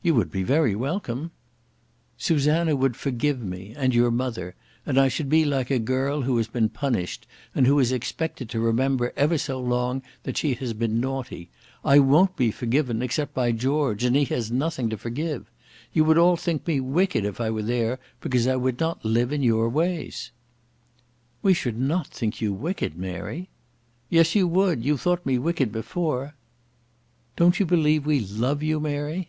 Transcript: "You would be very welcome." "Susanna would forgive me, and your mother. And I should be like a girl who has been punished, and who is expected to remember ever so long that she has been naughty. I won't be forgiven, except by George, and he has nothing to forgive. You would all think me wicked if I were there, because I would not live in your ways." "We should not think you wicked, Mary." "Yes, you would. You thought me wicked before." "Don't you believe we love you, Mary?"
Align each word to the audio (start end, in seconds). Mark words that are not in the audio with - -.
"You 0.00 0.14
would 0.14 0.30
be 0.32 0.42
very 0.42 0.74
welcome." 0.74 1.32
"Susanna 2.16 2.74
would 2.74 2.96
forgive 2.96 3.42
me, 3.42 3.74
and 3.76 3.94
your 3.94 4.10
mother. 4.10 4.54
And 4.86 4.98
I 4.98 5.08
should 5.08 5.28
be 5.28 5.44
like 5.44 5.70
a 5.70 5.78
girl 5.78 6.22
who 6.22 6.38
has 6.38 6.48
been 6.48 6.70
punished, 6.70 7.26
and 7.54 7.66
who 7.66 7.78
is 7.78 7.92
expected 7.92 8.48
to 8.48 8.58
remember 8.60 9.12
ever 9.18 9.36
so 9.36 9.60
long 9.60 10.00
that 10.22 10.38
she 10.38 10.54
has 10.54 10.72
been 10.72 10.98
naughty. 10.98 11.50
I 11.84 11.98
won't 11.98 12.36
be 12.38 12.50
forgiven, 12.50 13.02
except 13.02 13.34
by 13.34 13.52
George, 13.52 14.02
and 14.02 14.16
he 14.16 14.24
has 14.26 14.50
nothing 14.50 14.88
to 14.88 14.96
forgive. 14.96 15.50
You 15.92 16.04
would 16.06 16.16
all 16.16 16.38
think 16.38 16.66
me 16.66 16.80
wicked 16.80 17.26
if 17.26 17.38
I 17.38 17.50
were 17.50 17.62
there, 17.62 17.98
because 18.22 18.46
I 18.46 18.56
would 18.56 18.80
not 18.80 19.04
live 19.04 19.30
in 19.30 19.42
your 19.42 19.68
ways." 19.68 20.30
"We 21.42 21.52
should 21.52 21.78
not 21.78 22.06
think 22.06 22.40
you 22.40 22.54
wicked, 22.54 22.96
Mary." 22.96 23.50
"Yes, 24.08 24.34
you 24.34 24.48
would. 24.48 24.82
You 24.86 24.96
thought 24.96 25.26
me 25.26 25.36
wicked 25.36 25.70
before." 25.70 26.34
"Don't 27.36 27.60
you 27.60 27.66
believe 27.66 28.06
we 28.06 28.20
love 28.20 28.62
you, 28.62 28.80
Mary?" 28.80 29.28